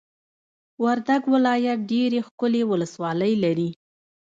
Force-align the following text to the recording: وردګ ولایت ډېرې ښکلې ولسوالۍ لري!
وردګ 0.83 1.21
ولایت 1.33 1.79
ډېرې 1.91 2.19
ښکلې 2.27 2.61
ولسوالۍ 2.71 3.33
لري! 3.43 3.69